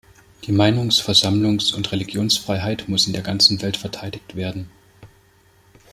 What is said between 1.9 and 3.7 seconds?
Religionsfreiheit muss in der ganzen